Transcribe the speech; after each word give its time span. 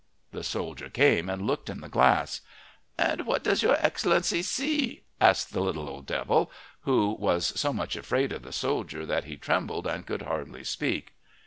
The 0.31 0.43
soldier 0.43 0.89
came 0.89 1.29
and 1.29 1.45
looked 1.45 1.69
in 1.69 1.81
the 1.81 1.87
glass. 1.87 2.41
"And 2.97 3.23
what 3.27 3.43
does 3.43 3.61
your 3.61 3.75
Excellency 3.79 4.41
see?" 4.41 5.03
asked 5.19 5.53
the 5.53 5.61
little 5.61 5.87
old 5.87 6.07
devil, 6.07 6.51
who 6.85 7.11
was 7.19 7.53
so 7.55 7.71
much 7.71 7.95
afraid 7.95 8.31
of 8.31 8.41
the 8.41 8.51
soldier 8.51 9.05
that 9.05 9.25
he 9.25 9.37
trembled 9.37 9.85
and 9.85 10.03
could 10.03 10.23
hardly 10.23 10.63
speak. 10.63 11.13